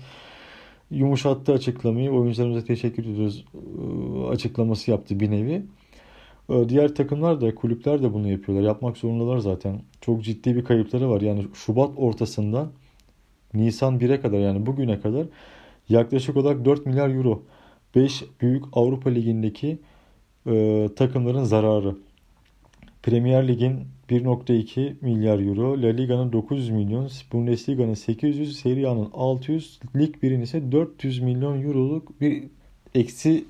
yumuşattı 0.90 1.52
açıklamayı. 1.52 2.10
Oyuncularımıza 2.10 2.64
teşekkür 2.64 3.02
ediyoruz 3.04 3.44
e, 3.54 4.28
açıklaması 4.28 4.90
yaptı 4.90 5.20
bir 5.20 5.30
nevi. 5.30 5.62
E, 6.50 6.68
diğer 6.68 6.94
takımlar 6.94 7.40
da 7.40 7.54
kulüpler 7.54 8.02
de 8.02 8.12
bunu 8.12 8.28
yapıyorlar. 8.28 8.66
Yapmak 8.66 8.96
zorundalar 8.96 9.38
zaten. 9.38 9.82
Çok 10.00 10.24
ciddi 10.24 10.56
bir 10.56 10.64
kayıpları 10.64 11.10
var. 11.10 11.20
Yani 11.20 11.46
Şubat 11.54 11.90
ortasından 11.96 12.72
Nisan 13.58 13.98
1'e 13.98 14.20
kadar 14.20 14.38
yani 14.38 14.66
bugüne 14.66 15.00
kadar 15.00 15.26
yaklaşık 15.88 16.36
olarak 16.36 16.64
4 16.64 16.86
milyar 16.86 17.08
euro 17.08 17.42
5 17.94 18.24
büyük 18.40 18.64
Avrupa 18.72 19.10
Ligi'ndeki 19.10 19.78
e, 20.46 20.88
takımların 20.96 21.44
zararı. 21.44 21.96
Premier 23.02 23.48
Lig'in 23.48 23.80
1.2 24.10 24.94
milyar 25.00 25.38
euro, 25.38 25.82
La 25.82 25.86
Liga'nın 25.86 26.32
900 26.32 26.70
milyon, 26.70 27.08
Bundesliga'nın 27.32 27.94
800, 27.94 28.60
Serie 28.60 28.86
A'nın 28.86 29.10
600, 29.12 29.80
Lig 29.96 30.14
1'in 30.22 30.40
ise 30.40 30.72
400 30.72 31.20
milyon 31.20 31.62
euroluk 31.62 32.20
bir 32.20 32.44
eksi 32.94 33.44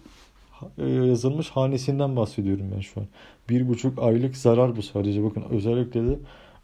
e, 0.79 0.87
yazılmış 0.87 1.51
hanesinden 1.51 2.17
bahsediyorum 2.17 2.67
ben 2.77 2.81
şu 2.81 3.01
an. 3.01 3.07
Bir 3.49 3.69
buçuk 3.69 3.99
aylık 3.99 4.37
zarar 4.37 4.77
bu 4.77 4.83
sadece. 4.83 5.25
Bakın 5.25 5.45
özellikle 5.51 6.07
de 6.07 6.19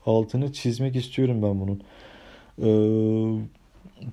altını 0.07 0.53
çizmek 0.53 0.97
istiyorum 0.97 1.43
ben 1.43 1.61
bunun. 1.61 1.81
Ee, 2.63 3.39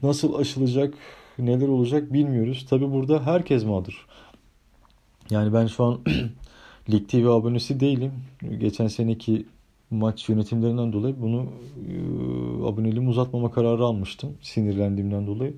nasıl 0.03 0.33
aşılacak, 0.33 0.93
neler 1.39 1.67
olacak 1.67 2.13
bilmiyoruz. 2.13 2.65
Tabi 2.69 2.91
burada 2.91 3.25
herkes 3.25 3.65
mağdur. 3.65 4.07
Yani 5.29 5.53
ben 5.53 5.67
şu 5.67 5.83
an 5.83 5.99
Lig 6.91 7.09
TV 7.09 7.27
abonesi 7.27 7.79
değilim. 7.79 8.11
Geçen 8.59 8.87
seneki 8.87 9.45
maç 9.91 10.29
yönetimlerinden 10.29 10.93
dolayı 10.93 11.15
bunu 11.21 11.45
e, 11.89 11.95
aboneliğimi 12.65 13.09
uzatmama 13.09 13.51
kararı 13.51 13.83
almıştım. 13.83 14.37
Sinirlendiğimden 14.41 15.27
dolayı. 15.27 15.53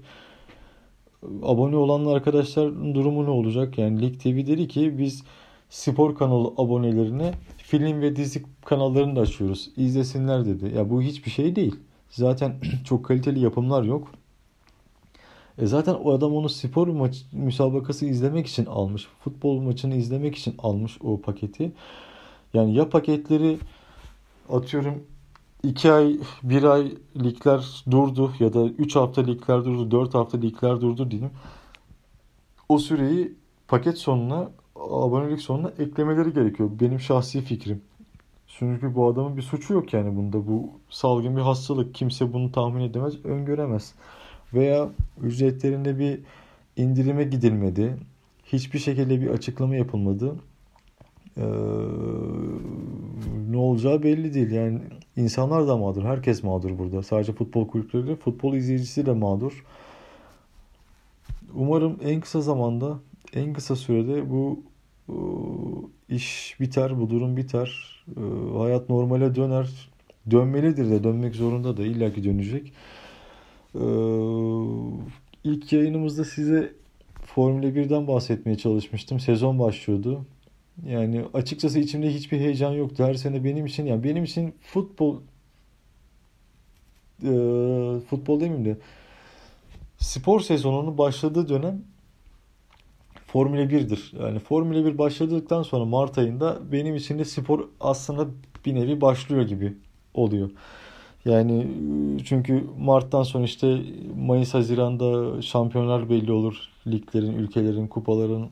Abone 1.43 1.75
olan 1.75 2.05
arkadaşların 2.05 2.95
durumu 2.95 3.25
ne 3.25 3.29
olacak? 3.29 3.77
Yani 3.77 4.01
Lig 4.01 4.19
TV 4.19 4.47
dedi 4.47 4.67
ki 4.67 4.97
biz 4.97 5.23
spor 5.69 6.15
kanalı 6.15 6.47
abonelerine 6.57 7.33
film 7.57 8.01
ve 8.01 8.15
dizi 8.15 8.43
kanallarını 8.65 9.15
da 9.15 9.21
açıyoruz. 9.21 9.69
İzlesinler 9.77 10.45
dedi. 10.45 10.75
Ya 10.75 10.89
bu 10.89 11.01
hiçbir 11.01 11.31
şey 11.31 11.55
değil. 11.55 11.75
Zaten 12.13 12.55
çok 12.85 13.05
kaliteli 13.05 13.39
yapımlar 13.39 13.83
yok. 13.83 14.07
E 15.57 15.65
zaten 15.65 15.93
o 15.93 16.13
adam 16.13 16.33
onu 16.35 16.49
spor 16.49 16.87
maç 16.87 17.25
müsabakası 17.31 18.05
izlemek 18.05 18.47
için 18.47 18.65
almış. 18.65 19.07
Futbol 19.19 19.61
maçını 19.61 19.95
izlemek 19.95 20.35
için 20.35 20.55
almış 20.57 20.97
o 21.03 21.21
paketi. 21.21 21.71
Yani 22.53 22.73
ya 22.73 22.89
paketleri 22.89 23.59
atıyorum 24.49 25.03
2 25.63 25.91
ay 25.91 26.19
1 26.43 26.63
ay 26.63 26.97
ligler 27.23 27.83
durdu 27.91 28.33
ya 28.39 28.53
da 28.53 28.65
3 28.65 28.95
hafta 28.95 29.21
ligler 29.21 29.65
durdu 29.65 29.91
4 29.91 30.13
hafta 30.13 30.37
ligler 30.37 30.81
durdu 30.81 31.11
diyeyim. 31.11 31.31
O 32.69 32.79
süreyi 32.79 33.35
paket 33.67 33.97
sonuna 33.97 34.51
abonelik 34.75 35.41
sonuna 35.41 35.71
eklemeleri 35.79 36.33
gerekiyor. 36.33 36.69
Benim 36.79 36.99
şahsi 36.99 37.41
fikrim. 37.41 37.81
Çünkü 38.59 38.95
bu 38.95 39.07
adamın 39.07 39.37
bir 39.37 39.41
suçu 39.41 39.73
yok 39.73 39.93
yani 39.93 40.15
bunda. 40.15 40.47
Bu 40.47 40.69
salgın 40.89 41.35
bir 41.35 41.41
hastalık. 41.41 41.95
Kimse 41.95 42.33
bunu 42.33 42.51
tahmin 42.51 42.81
edemez, 42.81 43.25
öngöremez. 43.25 43.93
Veya 44.53 44.89
ücretlerinde 45.21 45.99
bir 45.99 46.19
indirime 46.77 47.23
gidilmedi. 47.23 47.97
Hiçbir 48.45 48.79
şekilde 48.79 49.21
bir 49.21 49.29
açıklama 49.29 49.75
yapılmadı. 49.75 50.35
Ee, 51.37 51.41
ne 53.49 53.57
olacağı 53.57 54.03
belli 54.03 54.33
değil. 54.33 54.51
Yani 54.51 54.79
insanlar 55.17 55.67
da 55.67 55.77
mağdur. 55.77 56.03
Herkes 56.03 56.43
mağdur 56.43 56.77
burada. 56.77 57.03
Sadece 57.03 57.33
futbol 57.33 57.67
kulüpleri 57.67 58.07
değil, 58.07 58.17
futbol 58.17 58.53
izleyicisi 58.53 59.05
de 59.05 59.11
mağdur. 59.11 59.65
Umarım 61.53 61.99
en 62.03 62.21
kısa 62.21 62.41
zamanda, 62.41 62.99
en 63.33 63.53
kısa 63.53 63.75
sürede 63.75 64.29
bu 64.29 64.63
e, 65.09 65.15
iş 66.15 66.57
biter, 66.59 66.99
bu 66.99 67.09
durum 67.09 67.37
biter 67.37 67.92
e, 68.07 68.21
hayat 68.57 68.89
normale 68.89 69.35
döner. 69.35 69.89
Dönmelidir 70.31 70.89
de 70.89 71.03
dönmek 71.03 71.35
zorunda 71.35 71.77
da 71.77 71.83
illaki 71.83 72.23
dönecek. 72.23 72.73
E, 73.75 73.85
ilk 75.43 75.73
yayınımızda 75.73 76.25
size 76.25 76.73
Formula 77.25 77.65
1'den 77.65 78.07
bahsetmeye 78.07 78.57
çalışmıştım. 78.57 79.19
Sezon 79.19 79.59
başlıyordu. 79.59 80.25
Yani 80.85 81.25
açıkçası 81.33 81.79
içimde 81.79 82.13
hiçbir 82.13 82.39
heyecan 82.39 82.71
yoktu. 82.71 83.03
Her 83.03 83.13
sene 83.13 83.43
benim 83.43 83.65
için 83.65 83.85
yani 83.85 84.03
benim 84.03 84.23
için 84.23 84.55
futbol 84.61 85.17
e, 87.23 87.31
futbol 88.09 88.39
demeyeyim 88.39 88.65
de 88.65 88.77
spor 89.97 90.39
sezonunun 90.39 90.97
başladığı 90.97 91.49
dönem 91.49 91.81
Formula 93.33 93.61
1'dir. 93.61 94.11
Yani 94.23 94.39
Formula 94.39 94.85
1 94.85 94.97
başladıktan 94.97 95.63
sonra 95.63 95.85
Mart 95.85 96.17
ayında 96.17 96.59
benim 96.71 96.95
için 96.95 97.19
de 97.19 97.25
spor 97.25 97.67
aslında 97.79 98.27
bir 98.65 98.75
nevi 98.75 99.01
başlıyor 99.01 99.41
gibi 99.41 99.73
oluyor. 100.13 100.49
Yani 101.25 101.67
çünkü 102.25 102.63
Mart'tan 102.79 103.23
sonra 103.23 103.43
işte 103.43 103.81
Mayıs 104.17 104.53
Haziran'da 104.53 105.41
şampiyonlar 105.41 106.09
belli 106.09 106.31
olur. 106.31 106.55
Liglerin, 106.87 107.33
ülkelerin, 107.33 107.87
kupaların 107.87 108.49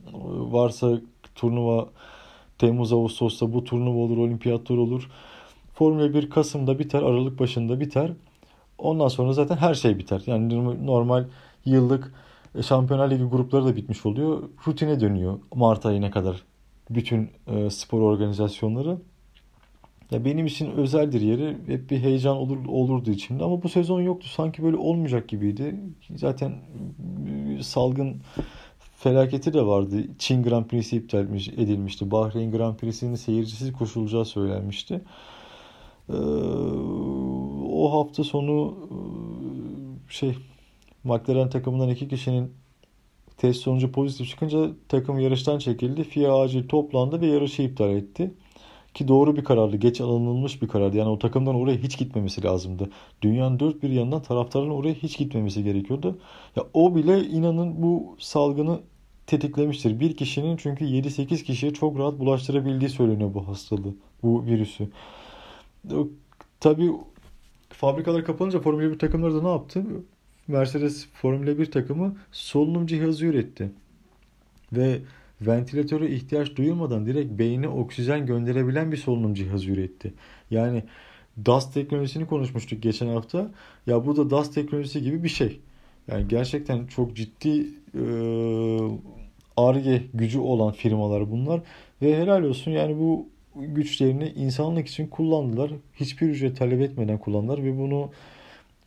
varsa 0.52 1.00
turnuva 1.34 1.88
Temmuz 2.58 2.92
Ağustos'ta 2.92 3.52
bu 3.52 3.64
turnuva 3.64 3.98
olur, 3.98 4.18
olimpiyatlar 4.18 4.76
olur. 4.76 5.10
Formula 5.74 6.14
1 6.14 6.30
Kasım'da 6.30 6.78
biter, 6.78 7.02
Aralık 7.02 7.38
başında 7.38 7.80
biter. 7.80 8.10
Ondan 8.78 9.08
sonra 9.08 9.32
zaten 9.32 9.56
her 9.56 9.74
şey 9.74 9.98
biter. 9.98 10.22
Yani 10.26 10.86
normal 10.86 11.24
yıllık 11.64 12.12
e, 12.54 12.62
Şampiyonlar 12.62 13.10
Ligi 13.10 13.24
grupları 13.24 13.64
da 13.64 13.76
bitmiş 13.76 14.06
oluyor. 14.06 14.42
Rutine 14.66 15.00
dönüyor 15.00 15.38
Mart 15.54 15.86
ayına 15.86 16.10
kadar 16.10 16.42
bütün 16.90 17.30
e, 17.46 17.70
spor 17.70 18.00
organizasyonları. 18.00 18.98
Ya 20.10 20.24
benim 20.24 20.46
için 20.46 20.70
özeldir 20.70 21.20
yeri. 21.20 21.56
Hep 21.66 21.90
bir 21.90 21.98
heyecan 21.98 22.36
olur 22.36 22.66
olurdu 22.66 23.10
içimde 23.10 23.44
ama 23.44 23.62
bu 23.62 23.68
sezon 23.68 24.00
yoktu. 24.00 24.28
Sanki 24.28 24.62
böyle 24.62 24.76
olmayacak 24.76 25.28
gibiydi. 25.28 25.76
Zaten 26.16 26.50
e, 27.58 27.62
salgın 27.62 28.16
felaketi 29.02 29.52
de 29.52 29.66
vardı. 29.66 29.96
Çin 30.18 30.42
Grand 30.42 30.64
Prix'si 30.64 30.96
iptal 30.96 31.26
edilmişti. 31.56 32.10
Bahreyn 32.10 32.50
Grand 32.50 32.76
Prix'sinin 32.76 33.14
seyircisiz 33.14 33.72
koşulacağı 33.72 34.24
söylenmişti. 34.24 35.00
Ee, 36.08 36.12
o 37.66 37.92
hafta 37.92 38.24
sonu 38.24 38.74
e, 38.90 40.12
şey 40.12 40.36
McLaren 41.04 41.50
takımından 41.50 41.88
iki 41.88 42.08
kişinin 42.08 42.52
test 43.36 43.60
sonucu 43.60 43.92
pozitif 43.92 44.28
çıkınca 44.28 44.70
takım 44.88 45.18
yarıştan 45.18 45.58
çekildi. 45.58 46.04
FIA 46.04 46.40
acil 46.40 46.68
toplandı 46.68 47.20
ve 47.20 47.26
yarışı 47.26 47.62
iptal 47.62 47.90
etti. 47.90 48.34
Ki 48.94 49.08
doğru 49.08 49.36
bir 49.36 49.44
karardı. 49.44 49.76
Geç 49.76 50.00
alınmış 50.00 50.62
bir 50.62 50.68
karardı. 50.68 50.96
Yani 50.96 51.08
o 51.08 51.18
takımdan 51.18 51.54
oraya 51.54 51.76
hiç 51.76 51.98
gitmemesi 51.98 52.44
lazımdı. 52.44 52.90
Dünyanın 53.22 53.60
dört 53.60 53.82
bir 53.82 53.90
yanından 53.90 54.22
taraftarın 54.22 54.70
oraya 54.70 54.94
hiç 54.94 55.18
gitmemesi 55.18 55.64
gerekiyordu. 55.64 56.18
Ya 56.56 56.64
o 56.74 56.94
bile 56.94 57.24
inanın 57.24 57.82
bu 57.82 58.16
salgını 58.18 58.80
tetiklemiştir. 59.26 60.00
Bir 60.00 60.16
kişinin 60.16 60.56
çünkü 60.56 60.84
7-8 60.84 61.42
kişiye 61.42 61.72
çok 61.72 61.98
rahat 61.98 62.18
bulaştırabildiği 62.18 62.90
söyleniyor 62.90 63.34
bu 63.34 63.48
hastalığı, 63.48 63.94
bu 64.22 64.44
virüsü. 64.44 64.88
Tabii 66.60 66.90
fabrikalar 67.68 68.24
kapanınca 68.24 68.60
Formula 68.60 68.90
1 68.90 68.98
takımları 68.98 69.34
da 69.34 69.42
ne 69.42 69.48
yaptı? 69.48 69.84
Mercedes 70.48 71.06
Formula 71.12 71.58
1 71.58 71.66
takımı 71.66 72.16
solunum 72.32 72.86
cihazı 72.86 73.26
üretti. 73.26 73.70
Ve 74.72 74.98
ventilatöre 75.40 76.10
ihtiyaç 76.10 76.56
duyulmadan 76.56 77.06
direkt 77.06 77.38
beyne 77.38 77.68
oksijen 77.68 78.26
gönderebilen 78.26 78.92
bir 78.92 78.96
solunum 78.96 79.34
cihazı 79.34 79.70
üretti. 79.70 80.14
Yani 80.50 80.84
DAS 81.46 81.72
teknolojisini 81.72 82.26
konuşmuştuk 82.26 82.82
geçen 82.82 83.08
hafta. 83.08 83.50
Ya 83.86 84.06
bu 84.06 84.16
da 84.16 84.30
DAS 84.30 84.50
teknolojisi 84.50 85.02
gibi 85.02 85.24
bir 85.24 85.28
şey. 85.28 85.60
Yani 86.08 86.28
gerçekten 86.28 86.86
çok 86.86 87.16
ciddi 87.16 87.66
ARGE 89.56 89.90
e, 89.90 90.02
gücü 90.14 90.38
olan 90.38 90.72
firmalar 90.72 91.30
bunlar. 91.30 91.60
Ve 92.02 92.16
helal 92.16 92.42
olsun 92.42 92.70
yani 92.70 92.98
bu 92.98 93.28
güçlerini 93.54 94.28
insanlık 94.28 94.88
için 94.88 95.06
kullandılar. 95.06 95.70
Hiçbir 95.94 96.28
ücret 96.28 96.56
talep 96.56 96.80
etmeden 96.80 97.18
kullandılar 97.18 97.64
ve 97.64 97.78
bunu 97.78 98.10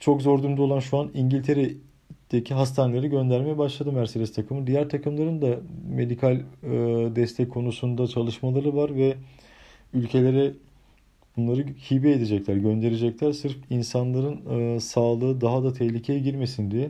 çok 0.05 0.21
zor 0.21 0.43
durumda 0.43 0.61
olan 0.61 0.79
şu 0.79 0.97
an 0.97 1.11
İngiltere'deki 1.13 2.53
hastaneleri 2.53 3.09
göndermeye 3.09 3.57
başladı 3.57 3.91
Mercedes 3.91 4.33
takımı. 4.33 4.67
Diğer 4.67 4.89
takımların 4.89 5.41
da 5.41 5.59
medikal 5.89 6.33
e, 6.35 6.41
destek 7.15 7.51
konusunda 7.51 8.07
çalışmaları 8.07 8.75
var 8.75 8.95
ve 8.95 9.15
ülkelere 9.93 10.53
bunları 11.37 11.65
hibe 11.91 12.11
edecekler, 12.11 12.55
gönderecekler 12.55 13.31
sırf 13.31 13.57
insanların 13.69 14.41
e, 14.59 14.79
sağlığı 14.79 15.41
daha 15.41 15.63
da 15.63 15.73
tehlikeye 15.73 16.19
girmesin 16.19 16.71
diye. 16.71 16.89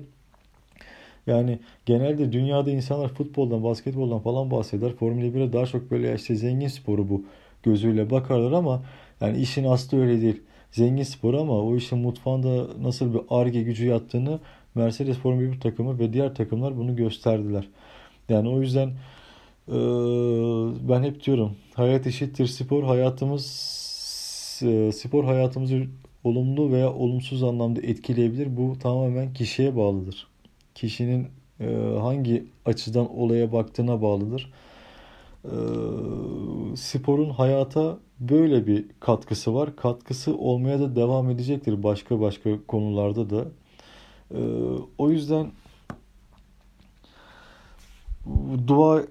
Yani 1.28 1.60
genelde 1.86 2.32
dünyada 2.32 2.72
insanlar 2.72 3.10
futboldan, 3.10 3.64
basketboldan 3.64 4.20
falan 4.20 4.52
bahseder. 4.52 4.92
Formula 4.92 5.26
1'e 5.26 5.54
daha 5.54 5.66
çok 5.66 5.92
böyle 5.92 6.16
işte 6.16 6.36
zengin 6.36 6.68
sporu 6.68 7.10
bu 7.10 7.26
gözüyle 7.64 8.10
bakarlar 8.10 8.52
ama 8.52 8.84
yani 9.22 9.38
işin 9.38 9.64
aslı 9.64 10.02
öyle 10.02 10.22
değil. 10.22 10.42
Zengin 10.76 11.04
spor 11.04 11.34
ama 11.34 11.54
o 11.62 11.76
işin 11.76 12.00
mutfağında 12.00 12.68
nasıl 12.82 13.14
bir 13.14 13.22
arge 13.30 13.62
gücü 13.62 13.86
yattığını 13.86 14.40
Mercedes 14.76 15.18
Formula 15.18 15.52
1 15.52 15.60
takımı 15.60 16.00
ve 16.00 16.14
diğer 16.14 16.36
takımlar 16.36 16.78
bunu 16.78 16.96
gösterdiler. 16.96 17.68
Yani 18.30 18.50
o 18.50 18.62
yüzden 18.62 18.88
e, 19.68 19.78
ben 20.90 21.04
hep 21.04 21.26
diyorum 21.26 21.56
hayat 21.74 22.08
eşittir 22.08 22.48
spor. 22.48 22.84
Hayatımız 22.84 23.46
e, 24.66 24.92
spor 24.92 25.24
hayatımızı 25.24 25.84
olumlu 26.24 26.72
veya 26.72 26.94
olumsuz 26.94 27.44
anlamda 27.44 27.82
etkileyebilir. 27.82 28.58
Bu 28.58 28.80
tamamen 28.80 29.34
kişiye 29.34 29.76
bağlıdır. 29.76 30.28
Kişinin 30.76 31.28
e, 31.60 31.66
hangi 32.02 32.46
açıdan 32.66 33.18
olaya 33.18 33.52
baktığına 33.52 34.02
bağlıdır. 34.02 34.52
Sporun 36.76 37.30
hayata 37.30 37.98
böyle 38.20 38.68
bir 38.68 38.86
katkısı 39.00 39.56
var. 39.56 39.76
Katkısı 39.76 40.38
olmaya 40.38 40.80
da 40.80 40.96
devam 40.96 41.30
edecektir 41.30 41.84
başka 41.84 42.22
başka 42.22 42.50
konularda 42.68 43.30
da. 43.30 43.46
O 44.98 45.10
yüzden 45.10 45.48
dua 48.68 49.04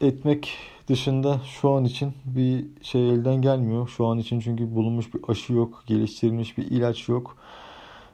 etmek 0.00 0.52
dışında 0.88 1.40
şu 1.44 1.70
an 1.70 1.84
için 1.84 2.12
bir 2.24 2.64
şey 2.82 3.10
elden 3.10 3.42
gelmiyor. 3.42 3.88
Şu 3.88 4.06
an 4.06 4.18
için 4.18 4.40
çünkü 4.40 4.74
bulunmuş 4.74 5.14
bir 5.14 5.20
aşı 5.28 5.52
yok, 5.52 5.84
geliştirilmiş 5.86 6.58
bir 6.58 6.64
ilaç 6.70 7.08
yok. 7.08 7.36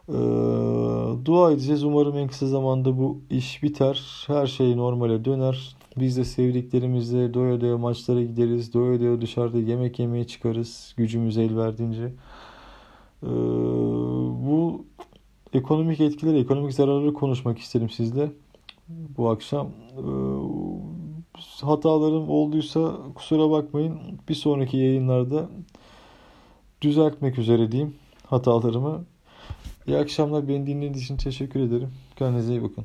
Ee, 0.08 0.12
dua 1.24 1.52
edeceğiz. 1.52 1.84
Umarım 1.84 2.18
en 2.18 2.28
kısa 2.28 2.46
zamanda 2.46 2.98
bu 2.98 3.20
iş 3.30 3.62
biter. 3.62 4.24
Her 4.26 4.46
şey 4.46 4.76
normale 4.76 5.24
döner. 5.24 5.76
Biz 6.00 6.16
de 6.16 6.24
sevdiklerimizle 6.24 7.34
doya 7.34 7.60
doya 7.60 7.78
maçlara 7.78 8.22
gideriz. 8.22 8.74
Doya 8.74 9.00
doya 9.00 9.20
dışarıda 9.20 9.58
yemek 9.58 9.98
yemeye 9.98 10.26
çıkarız. 10.26 10.94
Gücümüz 10.96 11.38
el 11.38 11.56
verdiğince. 11.56 12.12
Ee, 13.22 13.26
bu 14.46 14.84
ekonomik 15.52 16.00
etkileri, 16.00 16.38
ekonomik 16.38 16.74
zararları 16.74 17.12
konuşmak 17.12 17.58
isterim 17.58 17.90
sizle 17.90 18.32
bu 18.88 19.30
akşam. 19.30 19.66
Ee, 19.98 20.02
hatalarım 21.60 22.30
olduysa 22.30 22.96
kusura 23.14 23.50
bakmayın. 23.50 23.98
Bir 24.28 24.34
sonraki 24.34 24.76
yayınlarda 24.76 25.48
düzeltmek 26.82 27.38
üzere 27.38 27.72
diyeyim 27.72 27.94
hatalarımı. 28.26 29.04
İyi 29.86 29.96
akşamlar. 29.96 30.48
Beni 30.48 30.66
dinlediğiniz 30.66 31.02
için 31.02 31.16
teşekkür 31.16 31.60
ederim. 31.60 31.90
Kendinize 32.16 32.52
iyi 32.52 32.62
bakın. 32.62 32.84